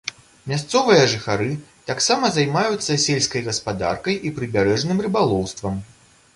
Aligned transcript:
Мясцовыя 0.51 1.03
жыхары 1.11 1.49
таксама 1.91 2.31
займаюцца 2.39 2.97
сельскай 3.05 3.45
гаспадаркай 3.51 4.21
і 4.29 4.35
прыбярэжным 4.41 4.97
рыбалоўствам. 5.07 5.81